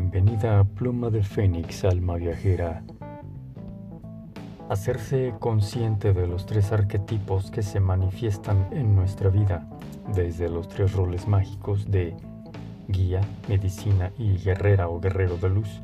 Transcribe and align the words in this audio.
Bienvenida 0.00 0.60
a 0.60 0.64
Pluma 0.64 1.10
de 1.10 1.24
Fénix, 1.24 1.84
alma 1.84 2.14
viajera. 2.14 2.84
Hacerse 4.68 5.34
consciente 5.40 6.12
de 6.12 6.28
los 6.28 6.46
tres 6.46 6.70
arquetipos 6.70 7.50
que 7.50 7.62
se 7.62 7.80
manifiestan 7.80 8.68
en 8.70 8.94
nuestra 8.94 9.28
vida, 9.28 9.68
desde 10.14 10.48
los 10.48 10.68
tres 10.68 10.92
roles 10.92 11.26
mágicos 11.26 11.90
de 11.90 12.16
guía, 12.86 13.22
medicina 13.48 14.12
y 14.16 14.36
guerrera 14.36 14.88
o 14.88 15.00
guerrero 15.00 15.36
de 15.36 15.48
luz, 15.48 15.80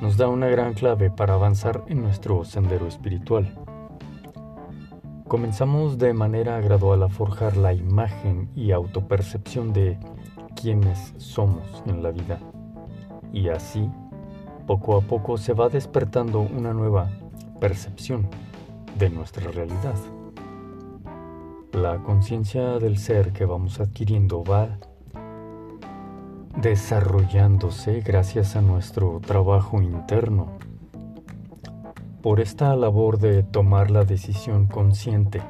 nos 0.00 0.16
da 0.16 0.28
una 0.28 0.46
gran 0.46 0.74
clave 0.74 1.10
para 1.10 1.34
avanzar 1.34 1.82
en 1.88 2.02
nuestro 2.02 2.44
sendero 2.44 2.86
espiritual. 2.86 3.52
Comenzamos 5.26 5.98
de 5.98 6.12
manera 6.12 6.60
gradual 6.60 7.02
a 7.02 7.08
forjar 7.08 7.56
la 7.56 7.72
imagen 7.72 8.50
y 8.54 8.70
autopercepción 8.70 9.72
de 9.72 9.98
quienes 10.54 11.12
somos 11.16 11.82
en 11.86 12.04
la 12.04 12.12
vida. 12.12 12.38
Y 13.32 13.48
así, 13.48 13.90
poco 14.66 14.96
a 14.96 15.00
poco 15.00 15.36
se 15.36 15.52
va 15.52 15.68
despertando 15.68 16.40
una 16.40 16.72
nueva 16.72 17.10
percepción 17.60 18.28
de 18.98 19.10
nuestra 19.10 19.50
realidad. 19.50 19.94
La 21.72 21.98
conciencia 22.02 22.78
del 22.78 22.98
ser 22.98 23.32
que 23.32 23.44
vamos 23.44 23.80
adquiriendo 23.80 24.42
va 24.42 24.78
desarrollándose 26.56 28.00
gracias 28.00 28.56
a 28.56 28.62
nuestro 28.62 29.20
trabajo 29.20 29.82
interno. 29.82 30.56
Por 32.22 32.40
esta 32.40 32.74
labor 32.74 33.18
de 33.18 33.42
tomar 33.42 33.90
la 33.90 34.04
decisión 34.04 34.66
consciente 34.66 35.42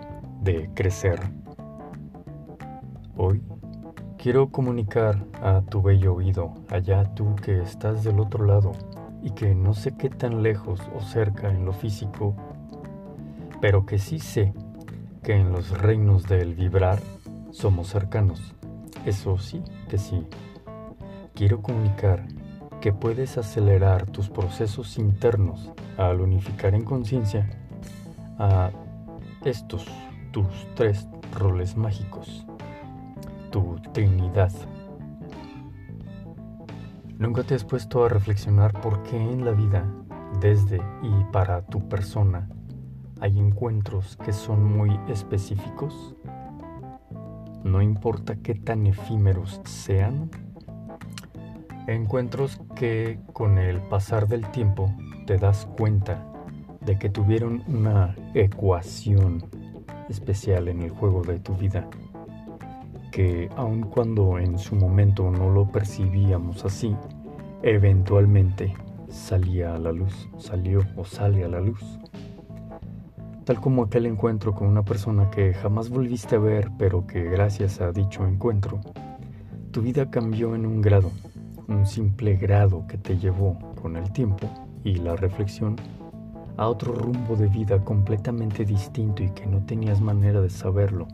de 0.43 0.69
crecer. 0.75 1.21
Hoy 3.17 3.43
quiero 4.19 4.51
comunicar 4.51 5.25
a 5.43 5.63
tu 5.63 5.83
bello 5.83 6.15
oído, 6.15 6.55
allá 6.71 7.05
tú 7.15 7.37
que 7.37 7.61
estás 7.61 8.05
del 8.05 8.21
otro 8.21 8.45
lado 8.45 8.73
y 9.23 9.31
que 9.31 9.55
no 9.55 9.75
sé 9.75 9.97
qué 9.97 10.09
tan 10.09 10.43
lejos 10.43 10.81
o 10.95 11.01
cerca 11.01 11.51
en 11.51 11.65
lo 11.65 11.73
físico, 11.73 12.35
pero 13.61 13.87
que 13.87 13.99
sí 13.99 14.19
sé 14.19 14.53
que 15.23 15.35
en 15.35 15.53
los 15.53 15.71
reinos 15.79 16.25
del 16.25 16.55
vibrar 16.55 17.01
somos 17.51 17.89
cercanos. 17.89 18.55
Eso 19.05 19.39
sí 19.39 19.63
que 19.89 19.99
sí. 19.99 20.27
Quiero 21.35 21.63
comunicar 21.63 22.27
que 22.81 22.93
puedes 22.93 23.39
acelerar 23.39 24.07
tus 24.07 24.29
procesos 24.29 24.99
internos 24.99 25.71
al 25.97 26.21
unificar 26.21 26.75
en 26.75 26.85
conciencia 26.85 27.49
a 28.39 28.71
estos 29.45 29.87
tus 30.31 30.47
tres 30.75 31.09
roles 31.33 31.77
mágicos, 31.77 32.46
tu 33.57 33.81
Trinidad. 33.95 34.53
¿Nunca 37.17 37.43
te 37.43 37.55
has 37.55 37.65
puesto 37.65 38.05
a 38.05 38.11
reflexionar 38.11 38.79
por 38.83 39.03
qué 39.05 39.17
en 39.17 39.47
la 39.47 39.53
vida, 39.53 39.83
desde 40.43 40.77
y 41.03 41.33
para 41.33 41.63
tu 41.63 41.89
persona, 41.89 42.51
hay 43.19 43.39
encuentros 43.39 44.19
que 44.19 44.35
son 44.35 44.63
muy 44.63 45.01
específicos? 45.09 46.15
No 47.65 47.81
importa 47.81 48.37
qué 48.37 48.55
tan 48.55 48.87
efímeros 48.87 49.63
sean, 49.65 50.31
Encuentros 51.87 52.61
que 52.75 53.21
con 53.33 53.59
el 53.59 53.81
pasar 53.81 54.27
del 54.27 54.51
tiempo 54.51 54.93
te 55.25 55.39
das 55.39 55.67
cuenta 55.79 56.27
de 56.81 56.99
que 56.99 57.09
tuvieron 57.09 57.63
una 57.69 58.17
ecuación 58.35 59.47
especial 60.09 60.67
en 60.67 60.83
el 60.83 60.91
juego 60.91 61.23
de 61.23 61.39
tu 61.39 61.55
vida, 61.55 61.89
que 63.17 63.49
aun 63.57 63.85
cuando 63.85 64.39
en 64.39 64.59
su 64.59 64.77
momento 64.77 65.31
no 65.31 65.49
lo 65.49 65.67
percibíamos 65.73 66.67
así, 66.67 66.95
eventualmente 67.63 68.75
salía 69.09 69.75
a 69.75 69.79
la 69.79 69.91
luz, 69.91 70.29
salió 70.37 70.81
o 70.97 71.07
sale 71.07 71.43
a 71.43 71.49
la 71.49 71.63
luz. 71.63 71.83
Tal 73.47 73.59
como 73.59 73.85
aquel 73.85 74.05
encuentro 74.05 74.55
con 74.55 74.69
una 74.69 74.85
persona 74.85 75.31
que 75.31 75.55
jamás 75.55 75.89
volviste 75.89 76.37
a 76.37 76.41
ver, 76.41 76.71
pero 76.79 77.07
que 77.07 77.25
gracias 77.25 77.81
a 77.81 77.91
dicho 77.91 78.27
encuentro, 78.27 78.83
tu 79.71 79.81
vida 79.81 80.11
cambió 80.11 80.55
en 80.55 80.67
un 80.67 80.83
grado 80.83 81.11
un 81.69 81.87
simple 81.87 82.37
grado 82.37 82.87
que 82.87 82.99
te 82.99 83.17
llevó 83.17 83.59
con 83.81 83.97
el 83.97 84.13
tiempo 84.13 84.47
y 84.85 84.97
la 84.97 85.17
reflexión 85.17 85.77
a 86.59 86.69
otro 86.69 86.93
rumbo 86.93 87.35
de 87.35 87.49
vida 87.49 87.83
completamente 87.83 88.67
distinto 88.67 89.23
y 89.23 89.31
que 89.31 89.47
no 89.47 89.65
tenías 89.65 90.03
manera 90.03 90.43
de 90.43 90.51
saberlo, 90.51 91.09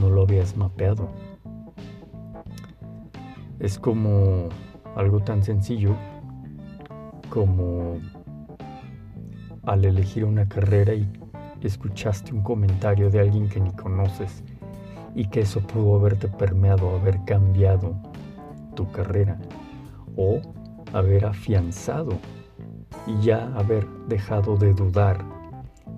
no 0.00 0.10
lo 0.10 0.22
habías 0.22 0.56
mapeado. 0.56 1.08
Es 3.58 3.78
como 3.78 4.48
algo 4.96 5.20
tan 5.20 5.42
sencillo 5.42 5.94
como 7.30 7.98
al 9.64 9.84
elegir 9.84 10.24
una 10.24 10.48
carrera 10.48 10.94
y 10.94 11.08
escuchaste 11.62 12.32
un 12.32 12.42
comentario 12.42 13.10
de 13.10 13.20
alguien 13.20 13.48
que 13.48 13.60
ni 13.60 13.70
conoces 13.72 14.42
y 15.14 15.26
que 15.28 15.40
eso 15.40 15.60
pudo 15.60 15.96
haberte 15.96 16.28
permeado, 16.28 16.96
haber 16.96 17.24
cambiado 17.24 17.96
tu 18.74 18.90
carrera 18.92 19.38
o 20.16 20.40
haber 20.92 21.26
afianzado 21.26 22.12
y 23.06 23.18
ya 23.20 23.52
haber 23.56 23.86
dejado 24.08 24.56
de 24.56 24.72
dudar 24.72 25.24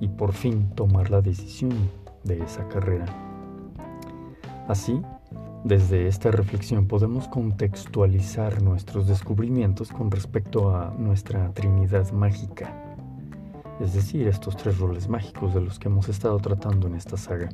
y 0.01 0.09
por 0.09 0.33
fin 0.33 0.71
tomar 0.75 1.11
la 1.11 1.21
decisión 1.21 1.73
de 2.25 2.43
esa 2.43 2.67
carrera. 2.69 3.30
Así, 4.71 5.03
desde 5.65 6.07
esta 6.07 6.31
reflexión 6.31 6.87
podemos 6.87 7.27
contextualizar 7.27 8.63
nuestros 8.63 9.09
descubrimientos 9.09 9.91
con 9.91 10.13
respecto 10.13 10.77
a 10.77 10.95
nuestra 10.97 11.53
Trinidad 11.55 12.13
mágica, 12.13 12.73
es 13.81 13.95
decir, 13.95 14.29
estos 14.29 14.57
tres 14.57 14.79
roles 14.79 15.09
mágicos 15.09 15.55
de 15.55 15.61
los 15.61 15.81
que 15.81 15.89
hemos 15.89 16.09
estado 16.09 16.39
tratando 16.39 16.87
en 16.87 16.95
esta 16.95 17.17
saga. 17.17 17.49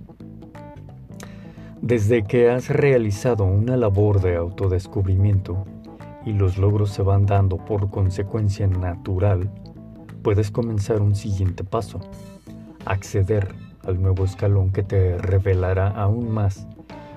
Desde 1.80 2.22
que 2.22 2.50
has 2.50 2.68
realizado 2.68 3.44
una 3.44 3.78
labor 3.78 4.20
de 4.20 4.36
autodescubrimiento 4.36 5.64
y 6.26 6.34
los 6.34 6.58
logros 6.58 6.90
se 6.90 7.00
van 7.00 7.24
dando 7.24 7.56
por 7.56 7.88
consecuencia 7.88 8.66
natural, 8.66 9.50
puedes 10.22 10.50
comenzar 10.50 11.00
un 11.00 11.14
siguiente 11.14 11.64
paso, 11.64 11.98
acceder 12.84 13.54
al 13.86 14.02
nuevo 14.02 14.26
escalón 14.26 14.70
que 14.70 14.82
te 14.82 15.16
revelará 15.16 15.88
aún 15.88 16.30
más 16.30 16.68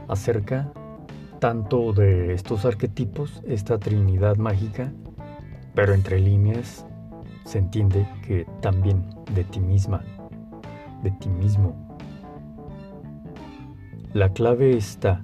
acerca 0.10 0.72
tanto 1.40 1.94
de 1.94 2.34
estos 2.34 2.66
arquetipos, 2.66 3.42
esta 3.48 3.78
trinidad 3.80 4.36
mágica, 4.36 4.92
pero 5.74 5.94
entre 5.94 6.20
líneas 6.20 6.86
se 7.46 7.60
entiende 7.60 8.06
que 8.28 8.46
también 8.62 9.06
de 9.34 9.46
ti 9.46 9.62
misma, 9.62 10.04
de 11.02 11.12
ti 11.12 11.30
mismo 11.30 11.90
la 14.14 14.34
clave 14.34 14.76
está 14.76 15.22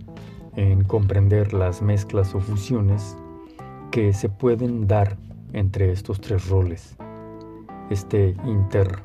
en 0.55 0.83
comprender 0.83 1.53
las 1.53 1.81
mezclas 1.81 2.35
o 2.35 2.39
fusiones 2.39 3.17
que 3.89 4.13
se 4.13 4.29
pueden 4.29 4.87
dar 4.87 5.17
entre 5.53 5.91
estos 5.91 6.21
tres 6.21 6.47
roles. 6.49 6.95
Este 7.89 8.35
inter, 8.45 8.99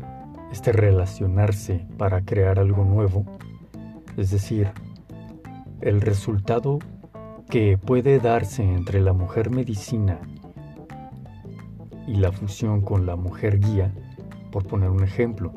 este 0.53 0.73
relacionarse 0.73 1.87
para 1.97 2.23
crear 2.27 2.59
algo 2.59 2.85
nuevo, 2.85 3.25
es 4.19 4.31
decir, 4.31 4.71
el 5.83 6.01
resultado 6.01 6.79
que 7.49 7.79
puede 7.79 8.19
darse 8.21 8.63
entre 8.63 9.01
la 9.01 9.13
mujer 9.13 9.51
medicina 9.51 10.21
y 12.07 12.17
la 12.17 12.33
fusión 12.33 12.83
con 12.83 13.07
la 13.07 13.17
mujer 13.17 13.59
guía, 13.61 13.95
por 14.53 14.67
poner 14.67 14.91
un 14.91 15.03
ejemplo, 15.03 15.53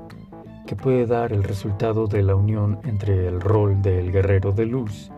que 0.65 0.75
puede 0.75 1.05
dar 1.05 1.33
el 1.33 1.43
resultado 1.43 2.07
de 2.07 2.23
la 2.23 2.35
unión 2.35 2.79
entre 2.83 3.27
el 3.27 3.41
rol 3.41 3.81
del 3.81 4.11
guerrero 4.11 4.53
de 4.53 4.65
luz 4.65 5.11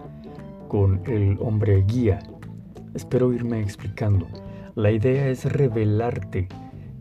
con 0.68 1.02
el 1.06 1.38
hombre 1.40 1.84
guía. 1.84 2.20
Espero 2.96 3.32
irme 3.32 3.62
explicando. 3.62 4.28
La 4.74 4.92
idea 4.92 5.28
es 5.28 5.46
revelarte 5.46 6.48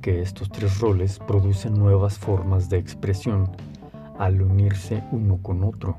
que 0.02 0.20
estos 0.20 0.50
tres 0.50 0.78
roles 0.80 1.18
producen 1.20 1.74
nuevas 1.74 2.18
formas 2.18 2.68
de 2.68 2.76
expresión 2.76 3.50
al 4.18 4.42
unirse 4.42 5.02
uno 5.10 5.38
con 5.40 5.64
otro. 5.64 5.96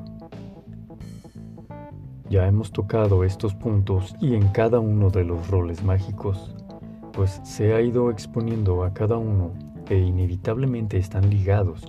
Ya 2.29 2.47
hemos 2.47 2.71
tocado 2.71 3.23
estos 3.23 3.53
puntos 3.53 4.15
y 4.19 4.33
en 4.33 4.47
cada 4.47 4.79
uno 4.79 5.11
de 5.11 5.23
los 5.23 5.47
roles 5.47 5.83
mágicos, 5.83 6.55
pues 7.13 7.39
se 7.43 7.73
ha 7.73 7.81
ido 7.81 8.09
exponiendo 8.09 8.83
a 8.83 8.93
cada 8.93 9.17
uno 9.17 9.51
e 9.89 9.97
inevitablemente 9.97 10.97
están 10.97 11.29
ligados 11.29 11.85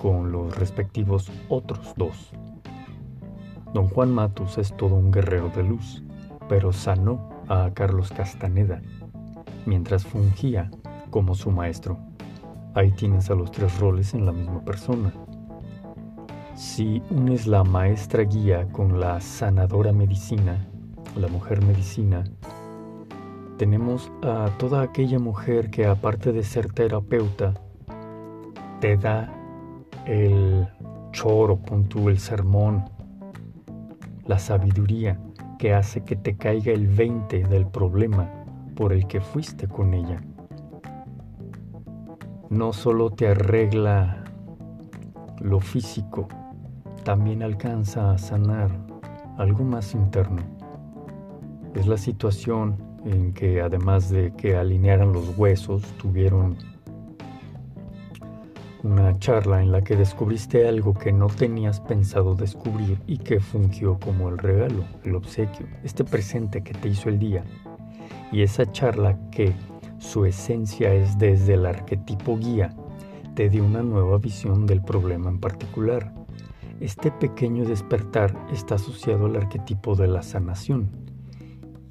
con 0.00 0.30
los 0.30 0.56
respectivos 0.56 1.30
otros 1.48 1.92
dos. 1.96 2.30
Don 3.74 3.88
Juan 3.88 4.12
Matus 4.12 4.58
es 4.58 4.76
todo 4.76 4.94
un 4.94 5.10
guerrero 5.10 5.50
de 5.54 5.64
luz, 5.64 6.04
pero 6.48 6.72
sanó 6.72 7.28
a 7.48 7.70
Carlos 7.74 8.12
Castaneda 8.12 8.80
mientras 9.66 10.06
fungía 10.06 10.70
como 11.10 11.34
su 11.34 11.50
maestro. 11.50 11.98
Ahí 12.74 12.92
tienes 12.92 13.28
a 13.28 13.34
los 13.34 13.50
tres 13.50 13.78
roles 13.80 14.14
en 14.14 14.24
la 14.24 14.32
misma 14.32 14.64
persona. 14.64 15.12
Si 16.58 17.00
unes 17.10 17.46
la 17.46 17.62
maestra 17.62 18.24
guía 18.24 18.66
con 18.72 18.98
la 18.98 19.20
sanadora 19.20 19.92
medicina, 19.92 20.66
la 21.16 21.28
mujer 21.28 21.64
medicina, 21.64 22.24
tenemos 23.56 24.10
a 24.24 24.50
toda 24.58 24.82
aquella 24.82 25.20
mujer 25.20 25.70
que 25.70 25.86
aparte 25.86 26.32
de 26.32 26.42
ser 26.42 26.72
terapeuta, 26.72 27.54
te 28.80 28.96
da 28.96 29.32
el 30.04 30.66
choro, 31.12 31.58
punto, 31.58 32.08
el 32.08 32.18
sermón, 32.18 32.86
la 34.26 34.40
sabiduría 34.40 35.16
que 35.60 35.74
hace 35.74 36.02
que 36.02 36.16
te 36.16 36.36
caiga 36.36 36.72
el 36.72 36.88
20 36.88 37.44
del 37.44 37.68
problema 37.68 38.28
por 38.74 38.92
el 38.92 39.06
que 39.06 39.20
fuiste 39.20 39.68
con 39.68 39.94
ella. 39.94 40.20
No 42.50 42.72
solo 42.72 43.10
te 43.10 43.28
arregla 43.28 44.24
lo 45.40 45.60
físico, 45.60 46.26
también 47.08 47.42
alcanza 47.42 48.10
a 48.10 48.18
sanar 48.18 48.70
algo 49.38 49.64
más 49.64 49.94
interno. 49.94 50.42
Es 51.74 51.86
la 51.86 51.96
situación 51.96 52.76
en 53.06 53.32
que 53.32 53.62
además 53.62 54.10
de 54.10 54.34
que 54.34 54.56
alinearan 54.56 55.14
los 55.14 55.38
huesos, 55.38 55.82
tuvieron 55.96 56.58
una 58.82 59.18
charla 59.18 59.62
en 59.62 59.72
la 59.72 59.80
que 59.80 59.96
descubriste 59.96 60.68
algo 60.68 60.92
que 60.92 61.10
no 61.10 61.28
tenías 61.28 61.80
pensado 61.80 62.34
descubrir 62.34 63.00
y 63.06 63.16
que 63.16 63.40
fungió 63.40 63.98
como 63.98 64.28
el 64.28 64.36
regalo, 64.36 64.84
el 65.02 65.14
obsequio, 65.14 65.66
este 65.84 66.04
presente 66.04 66.62
que 66.62 66.74
te 66.74 66.90
hizo 66.90 67.08
el 67.08 67.18
día. 67.18 67.42
Y 68.30 68.42
esa 68.42 68.70
charla 68.70 69.18
que 69.30 69.54
su 69.96 70.26
esencia 70.26 70.92
es 70.92 71.18
desde 71.18 71.54
el 71.54 71.64
arquetipo 71.64 72.36
guía, 72.36 72.74
te 73.34 73.48
dio 73.48 73.64
una 73.64 73.82
nueva 73.82 74.18
visión 74.18 74.66
del 74.66 74.82
problema 74.82 75.30
en 75.30 75.40
particular. 75.40 76.12
Este 76.80 77.10
pequeño 77.10 77.64
despertar 77.64 78.36
está 78.52 78.76
asociado 78.76 79.26
al 79.26 79.34
arquetipo 79.34 79.96
de 79.96 80.06
la 80.06 80.22
sanación 80.22 80.88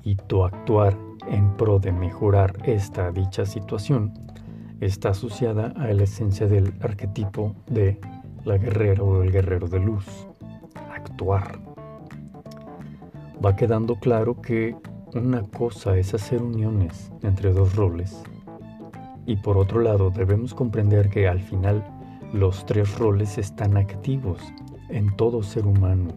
y 0.02 0.16
tu 0.16 0.46
actuar 0.46 0.98
en 1.28 1.58
pro 1.58 1.78
de 1.78 1.92
mejorar 1.92 2.54
esta 2.64 3.12
dicha 3.12 3.46
situación 3.46 4.14
está 4.80 5.10
asociada 5.10 5.74
a 5.76 5.92
la 5.92 6.04
esencia 6.04 6.48
del 6.48 6.74
arquetipo 6.80 7.54
de 7.70 8.00
la 8.46 8.58
guerrera 8.58 9.04
o 9.04 9.24
el 9.24 9.32
guerrero 9.34 9.68
de 9.68 9.80
luz, 9.80 10.06
actuar. 10.96 11.60
Va 13.44 13.58
quedando 13.58 13.96
claro 13.96 14.42
que 14.42 14.74
una 15.14 15.42
cosa 15.42 15.98
es 15.98 16.14
hacer 16.14 16.42
uniones 16.42 17.12
entre 17.24 17.52
dos 17.52 17.76
roles 17.76 18.24
y 19.26 19.36
por 19.36 19.58
otro 19.58 19.82
lado 19.82 20.12
debemos 20.12 20.54
comprender 20.54 21.10
que 21.10 21.28
al 21.28 21.42
final 21.42 21.86
los 22.32 22.66
tres 22.66 22.98
roles 22.98 23.38
están 23.38 23.76
activos 23.76 24.40
en 24.90 25.16
todo 25.16 25.44
ser 25.44 25.66
humano. 25.66 26.10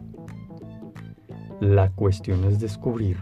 La 1.59 1.89
cuestión 1.91 2.43
es 2.45 2.59
descubrir 2.59 3.17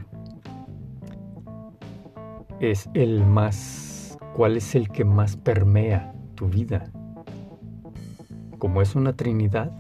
es 2.60 2.90
el 2.94 3.26
más 3.26 4.00
¿Cuál 4.36 4.56
es 4.56 4.76
el 4.76 4.90
que 4.90 5.04
más 5.04 5.36
permea 5.36 6.14
tu 6.36 6.48
vida? 6.48 6.92
Como 8.58 8.82
es 8.82 8.96
una 8.96 9.14
Trinidad, 9.14 9.72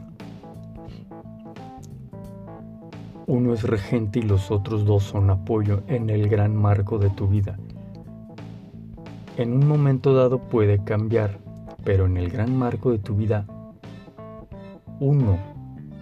uno 3.25 3.53
es 3.53 3.63
regente 3.63 4.19
y 4.19 4.23
los 4.23 4.51
otros 4.51 4.85
dos 4.85 5.03
son 5.03 5.29
apoyo 5.29 5.83
en 5.87 6.09
el 6.09 6.27
gran 6.27 6.55
marco 6.55 6.97
de 6.97 7.09
tu 7.09 7.27
vida. 7.27 7.57
En 9.37 9.53
un 9.53 9.65
momento 9.65 10.13
dado 10.13 10.39
puede 10.39 10.83
cambiar, 10.83 11.39
pero 11.85 12.05
en 12.05 12.17
el 12.17 12.29
gran 12.29 12.53
marco 12.57 12.91
de 12.91 12.99
tu 12.99 13.15
vida, 13.15 13.45
uno 14.99 15.37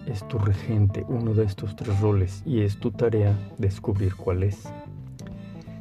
es 0.08 0.28
tu 0.28 0.40
regente, 0.40 1.06
uno 1.08 1.34
de 1.34 1.46
estos 1.46 1.76
tres 1.76 2.00
roles, 2.00 2.42
y 2.46 2.62
es 2.62 2.80
tu 2.80 2.92
tarea 2.92 3.38
descubrir 3.58 4.16
cuál 4.16 4.44
es. 4.44 4.64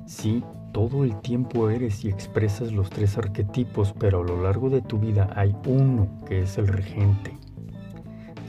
Sí, 0.06 0.42
todo 0.72 1.04
el 1.04 1.20
tiempo 1.20 1.70
eres 1.70 2.04
y 2.04 2.08
expresas 2.08 2.72
los 2.72 2.90
tres 2.90 3.16
arquetipos, 3.16 3.94
pero 3.98 4.20
a 4.20 4.24
lo 4.24 4.42
largo 4.42 4.68
de 4.68 4.82
tu 4.82 4.98
vida 4.98 5.32
hay 5.34 5.56
uno 5.66 6.08
que 6.26 6.42
es 6.42 6.58
el 6.58 6.68
regente. 6.68 7.36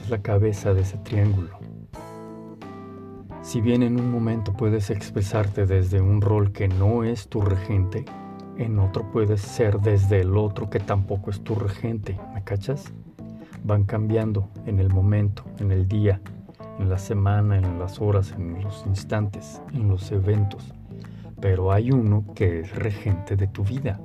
Es 0.02 0.10
la 0.10 0.20
cabeza 0.20 0.74
de 0.74 0.82
ese 0.82 0.98
triángulo. 0.98 1.58
Si 3.42 3.62
bien 3.62 3.82
en 3.82 3.98
un 3.98 4.10
momento 4.10 4.52
puedes 4.52 4.90
expresarte 4.90 5.64
desde 5.64 6.02
un 6.02 6.20
rol 6.20 6.52
que 6.52 6.68
no 6.68 7.02
es 7.02 7.28
tu 7.28 7.40
regente, 7.40 8.04
en 8.58 8.78
otro 8.78 9.10
puedes 9.10 9.40
ser 9.40 9.80
desde 9.80 10.20
el 10.20 10.36
otro 10.36 10.68
que 10.68 10.80
tampoco 10.80 11.30
es 11.30 11.40
tu 11.42 11.54
regente. 11.54 12.18
¿Me 12.34 12.44
cachas? 12.44 12.92
Van 13.68 13.84
cambiando 13.84 14.48
en 14.66 14.80
el 14.80 14.88
momento, 14.88 15.44
en 15.60 15.70
el 15.70 15.86
día, 15.86 16.20
en 16.80 16.88
la 16.90 16.98
semana, 16.98 17.56
en 17.56 17.78
las 17.78 18.00
horas, 18.00 18.34
en 18.36 18.60
los 18.64 18.84
instantes, 18.84 19.62
en 19.72 19.88
los 19.88 20.10
eventos 20.10 20.74
pero 21.40 21.72
hay 21.72 21.90
uno 21.90 22.24
que 22.34 22.60
es 22.60 22.74
regente 22.74 23.36
de 23.36 23.46
tu 23.46 23.64
vida. 23.64 24.00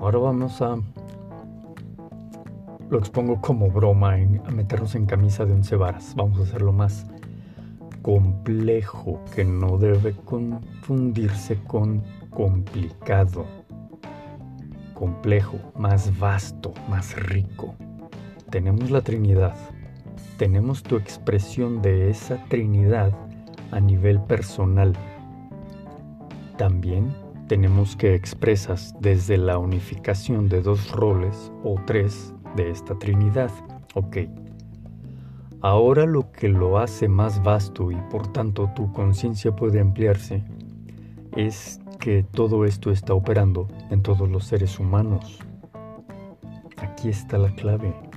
Ahora 0.00 0.18
vamos 0.18 0.62
a, 0.62 0.76
lo 2.88 2.98
expongo 2.98 3.40
como 3.40 3.70
broma, 3.70 4.14
a 4.14 4.50
meternos 4.50 4.94
en 4.94 5.06
camisa 5.06 5.44
de 5.44 5.54
once 5.54 5.76
varas. 5.76 6.14
Vamos 6.16 6.38
a 6.38 6.42
hacerlo 6.42 6.72
más 6.72 7.06
complejo, 8.02 9.20
que 9.34 9.44
no 9.44 9.76
debe 9.76 10.12
confundirse 10.24 11.58
con 11.64 12.02
complicado. 12.30 13.44
Complejo, 14.94 15.58
más 15.76 16.16
vasto, 16.18 16.72
más 16.88 17.16
rico. 17.16 17.74
Tenemos 18.50 18.90
la 18.90 19.02
Trinidad. 19.02 19.56
Tenemos 20.36 20.82
tu 20.82 20.96
expresión 20.96 21.82
de 21.82 22.10
esa 22.10 22.42
Trinidad 22.48 23.12
a 23.70 23.80
nivel 23.80 24.20
personal 24.20 24.96
también 26.58 27.14
tenemos 27.46 27.96
que 27.96 28.14
expresas 28.14 28.92
desde 29.00 29.38
la 29.38 29.58
unificación 29.58 30.48
de 30.48 30.60
dos 30.60 30.90
roles 30.90 31.52
o 31.62 31.76
tres 31.86 32.34
de 32.56 32.70
esta 32.70 32.98
Trinidad. 32.98 33.50
Ok. 33.94 34.18
Ahora 35.60 36.04
lo 36.04 36.32
que 36.32 36.48
lo 36.48 36.78
hace 36.78 37.08
más 37.08 37.42
vasto 37.42 37.92
y 37.92 37.96
por 38.10 38.32
tanto 38.32 38.70
tu 38.74 38.92
conciencia 38.92 39.54
puede 39.54 39.80
ampliarse 39.80 40.42
es 41.36 41.80
que 42.00 42.24
todo 42.24 42.64
esto 42.64 42.90
está 42.90 43.14
operando 43.14 43.68
en 43.90 44.02
todos 44.02 44.28
los 44.28 44.44
seres 44.44 44.78
humanos. 44.80 45.38
Aquí 46.76 47.08
está 47.08 47.38
la 47.38 47.54
clave. 47.54 48.07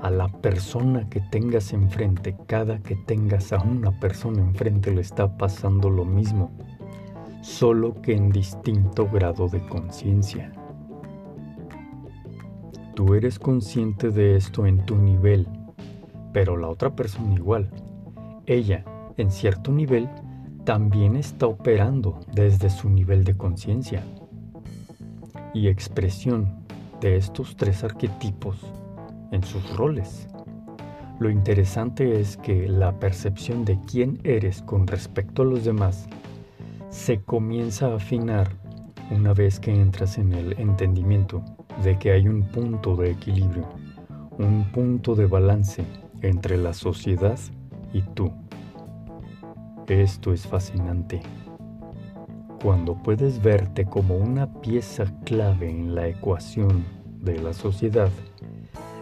A 0.00 0.10
la 0.10 0.28
persona 0.28 1.08
que 1.08 1.20
tengas 1.20 1.72
enfrente, 1.72 2.36
cada 2.46 2.78
que 2.78 2.94
tengas 2.94 3.52
a 3.52 3.60
una 3.62 3.98
persona 3.98 4.40
enfrente 4.40 4.92
le 4.92 5.00
está 5.00 5.36
pasando 5.36 5.90
lo 5.90 6.04
mismo 6.04 6.52
solo 7.48 8.00
que 8.02 8.14
en 8.14 8.30
distinto 8.30 9.08
grado 9.08 9.48
de 9.48 9.60
conciencia. 9.66 10.52
Tú 12.94 13.14
eres 13.14 13.38
consciente 13.38 14.10
de 14.10 14.36
esto 14.36 14.66
en 14.66 14.84
tu 14.84 14.96
nivel, 14.96 15.48
pero 16.32 16.56
la 16.56 16.68
otra 16.68 16.94
persona 16.94 17.34
igual. 17.34 17.70
Ella, 18.46 18.84
en 19.16 19.30
cierto 19.30 19.72
nivel, 19.72 20.08
también 20.64 21.16
está 21.16 21.46
operando 21.46 22.20
desde 22.34 22.70
su 22.70 22.90
nivel 22.90 23.24
de 23.24 23.36
conciencia 23.36 24.02
y 25.54 25.68
expresión 25.68 26.66
de 27.00 27.16
estos 27.16 27.56
tres 27.56 27.84
arquetipos 27.84 28.60
en 29.30 29.42
sus 29.42 29.76
roles. 29.76 30.28
Lo 31.18 31.30
interesante 31.30 32.20
es 32.20 32.36
que 32.36 32.68
la 32.68 32.98
percepción 32.98 33.64
de 33.64 33.78
quién 33.90 34.20
eres 34.22 34.62
con 34.62 34.86
respecto 34.86 35.42
a 35.42 35.46
los 35.46 35.64
demás 35.64 36.08
se 36.90 37.20
comienza 37.20 37.88
a 37.88 37.96
afinar 37.96 38.50
una 39.10 39.32
vez 39.32 39.58
que 39.58 39.72
entras 39.72 40.18
en 40.18 40.32
el 40.32 40.58
entendimiento 40.58 41.42
de 41.82 41.98
que 41.98 42.12
hay 42.12 42.28
un 42.28 42.42
punto 42.42 42.96
de 42.96 43.10
equilibrio, 43.10 43.68
un 44.38 44.70
punto 44.72 45.14
de 45.14 45.26
balance 45.26 45.84
entre 46.22 46.56
la 46.56 46.72
sociedad 46.72 47.38
y 47.92 48.02
tú. 48.02 48.32
Esto 49.88 50.32
es 50.32 50.46
fascinante. 50.46 51.20
Cuando 52.62 52.94
puedes 52.94 53.40
verte 53.42 53.86
como 53.86 54.16
una 54.16 54.60
pieza 54.60 55.04
clave 55.24 55.70
en 55.70 55.94
la 55.94 56.08
ecuación 56.08 56.84
de 57.20 57.40
la 57.40 57.52
sociedad, 57.52 58.10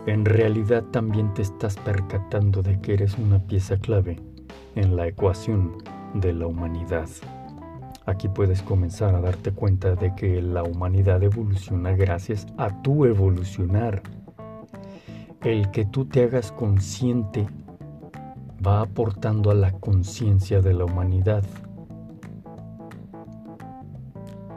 en 0.06 0.24
realidad 0.24 0.84
también 0.84 1.34
te 1.34 1.42
estás 1.42 1.76
percatando 1.76 2.62
de 2.62 2.80
que 2.80 2.94
eres 2.94 3.18
una 3.18 3.40
pieza 3.40 3.76
clave 3.76 4.20
en 4.76 4.94
la 4.94 5.08
ecuación 5.08 5.78
de 6.14 6.32
la 6.32 6.46
humanidad. 6.46 7.08
Aquí 8.06 8.28
puedes 8.28 8.62
comenzar 8.62 9.16
a 9.16 9.20
darte 9.20 9.50
cuenta 9.50 9.96
de 9.96 10.14
que 10.14 10.40
la 10.40 10.62
humanidad 10.62 11.22
evoluciona 11.24 11.90
gracias 11.90 12.46
a 12.56 12.82
tu 12.82 13.04
evolucionar. 13.04 14.00
El 15.42 15.72
que 15.72 15.84
tú 15.84 16.04
te 16.04 16.22
hagas 16.22 16.52
consciente 16.52 17.48
va 18.64 18.82
aportando 18.82 19.50
a 19.50 19.54
la 19.54 19.72
conciencia 19.72 20.60
de 20.60 20.72
la 20.72 20.84
humanidad. 20.84 21.42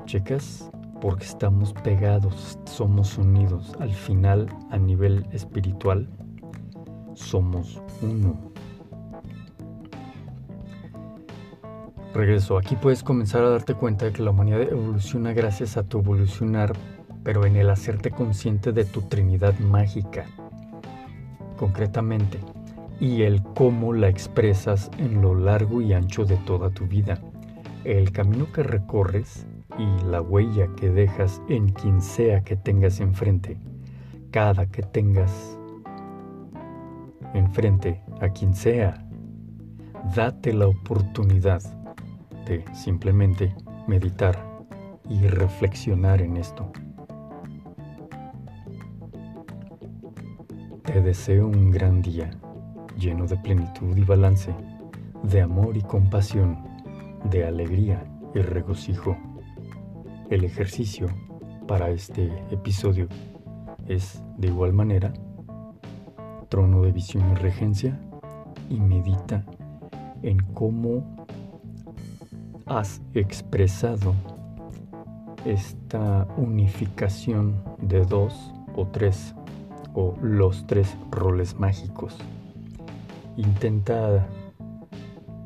¿Checas? 0.05 0.69
Porque 1.01 1.25
estamos 1.25 1.73
pegados, 1.73 2.59
somos 2.65 3.17
unidos. 3.17 3.73
Al 3.79 3.93
final, 3.93 4.47
a 4.69 4.77
nivel 4.77 5.25
espiritual, 5.31 6.09
somos 7.13 7.81
uno. 8.01 8.49
Regreso, 12.13 12.57
aquí 12.57 12.75
puedes 12.75 13.03
comenzar 13.03 13.43
a 13.43 13.49
darte 13.49 13.75
cuenta 13.75 14.05
de 14.05 14.11
que 14.11 14.23
la 14.23 14.31
humanidad 14.31 14.61
evoluciona 14.63 15.31
gracias 15.31 15.77
a 15.77 15.83
tu 15.83 15.99
evolucionar, 15.99 16.73
pero 17.23 17.45
en 17.45 17.55
el 17.55 17.69
hacerte 17.69 18.09
consciente 18.09 18.71
de 18.71 18.83
tu 18.83 19.03
Trinidad 19.03 19.57
mágica, 19.59 20.25
concretamente, 21.55 22.39
y 22.99 23.21
el 23.21 23.43
cómo 23.43 23.93
la 23.93 24.09
expresas 24.09 24.89
en 24.97 25.21
lo 25.21 25.35
largo 25.35 25.81
y 25.81 25.93
ancho 25.93 26.25
de 26.25 26.37
toda 26.37 26.71
tu 26.71 26.87
vida. 26.87 27.21
El 27.83 28.11
camino 28.11 28.51
que 28.51 28.63
recorres 28.63 29.45
y 29.79 30.03
la 30.03 30.21
huella 30.21 30.67
que 30.75 30.89
dejas 30.89 31.41
en 31.47 31.69
quien 31.69 32.01
sea 32.01 32.43
que 32.43 32.57
tengas 32.57 32.99
enfrente, 32.99 33.57
cada 34.29 34.65
que 34.65 34.83
tengas 34.83 35.57
enfrente 37.33 38.01
a 38.19 38.27
quien 38.29 38.53
sea, 38.53 39.05
date 40.15 40.53
la 40.53 40.67
oportunidad 40.67 41.61
de 42.45 42.65
simplemente 42.73 43.55
meditar 43.87 44.37
y 45.07 45.25
reflexionar 45.27 46.21
en 46.21 46.35
esto. 46.35 46.69
Te 50.83 51.01
deseo 51.01 51.47
un 51.47 51.71
gran 51.71 52.01
día 52.01 52.31
lleno 52.97 53.27
de 53.27 53.37
plenitud 53.37 53.95
y 53.95 54.03
balance, 54.03 54.53
de 55.23 55.41
amor 55.41 55.77
y 55.77 55.81
compasión, 55.81 56.57
de 57.29 57.45
alegría 57.45 58.03
y 58.35 58.39
regocijo. 58.39 59.15
El 60.29 60.43
ejercicio 60.43 61.07
para 61.67 61.89
este 61.89 62.31
episodio 62.51 63.07
es, 63.87 64.21
de 64.37 64.49
igual 64.49 64.73
manera, 64.73 65.11
trono 66.49 66.83
de 66.83 66.91
visión 66.91 67.31
y 67.31 67.33
regencia 67.33 67.99
y 68.69 68.79
medita 68.79 69.43
en 70.21 70.37
cómo 70.53 71.25
has 72.67 73.01
expresado 73.15 74.13
esta 75.45 76.27
unificación 76.37 77.63
de 77.81 78.05
dos 78.05 78.53
o 78.75 78.85
tres 78.85 79.33
o 79.95 80.15
los 80.21 80.67
tres 80.67 80.95
roles 81.09 81.59
mágicos. 81.59 82.15
Intenta 83.35 84.27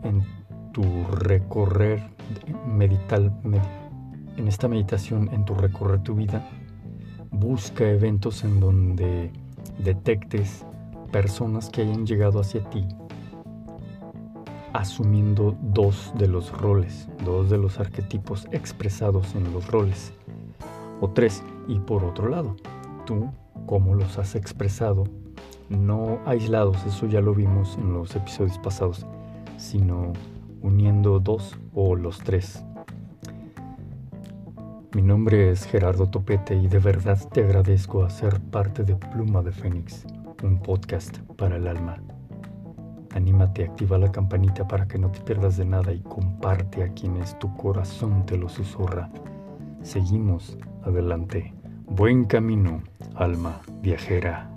en 0.04 0.26
tu 0.74 0.84
recorrer 1.22 2.04
medital, 2.68 3.32
en 4.38 4.48
esta 4.48 4.68
meditación, 4.68 5.30
en 5.34 5.46
tu 5.46 5.56
recorrer 5.56 6.02
tu 6.02 6.16
vida, 6.16 6.48
busca 7.32 7.90
eventos 7.90 8.44
en 8.44 8.60
donde 8.60 9.32
detectes 9.80 10.66
personas 11.12 11.70
que 11.70 11.82
hayan 11.82 12.06
llegado 12.06 12.40
hacia 12.40 12.68
ti 12.70 12.86
asumiendo 14.74 15.56
dos 15.62 16.12
de 16.18 16.28
los 16.28 16.52
roles, 16.52 17.08
dos 17.24 17.50
de 17.50 17.58
los 17.58 17.80
arquetipos 17.80 18.48
expresados 18.52 19.36
en 19.36 19.54
los 19.54 19.68
roles, 19.68 20.14
o 21.00 21.10
tres, 21.10 21.44
y 21.68 21.80
por 21.80 22.04
otro 22.04 22.28
lado, 22.28 22.56
tú, 23.06 23.30
cómo 23.68 23.94
los 23.94 24.18
has 24.18 24.36
expresado, 24.36 25.06
no 25.70 26.20
aislados, 26.26 26.84
eso 26.86 27.06
ya 27.08 27.22
lo 27.22 27.34
vimos 27.34 27.78
en 27.78 27.94
los 27.94 28.16
episodios 28.16 28.58
pasados, 28.58 29.06
sino 29.58 30.14
uniendo 30.62 31.20
dos 31.20 31.56
o 31.74 31.96
los 31.96 32.20
tres. 32.20 32.64
Mi 34.94 35.02
nombre 35.02 35.50
es 35.50 35.66
Gerardo 35.66 36.08
Topete 36.08 36.54
y 36.54 36.68
de 36.68 36.78
verdad 36.78 37.18
te 37.32 37.44
agradezco 37.44 38.04
a 38.04 38.12
ser 38.12 38.40
parte 38.40 38.84
de 38.84 38.96
Pluma 38.96 39.42
de 39.42 39.52
Fénix, 39.52 40.06
un 40.44 40.60
podcast 40.60 41.18
para 41.36 41.56
el 41.56 41.68
alma. 41.68 41.98
Anímate, 43.16 43.64
activa 43.64 43.98
la 43.98 44.12
campanita 44.12 44.68
para 44.68 44.88
que 44.88 45.00
no 45.00 45.10
te 45.10 45.20
pierdas 45.22 45.58
de 45.58 45.66
nada 45.66 45.92
y 45.92 46.02
comparte 46.02 46.84
a 46.84 46.90
quienes 46.90 47.40
tu 47.40 47.52
corazón 47.58 48.24
te 48.28 48.38
lo 48.38 48.48
susurra. 48.48 49.10
Seguimos 49.82 50.60
adelante. 50.84 51.56
Buen 51.88 52.26
camino, 52.26 52.84
alma 53.16 53.62
viajera. 53.82 54.53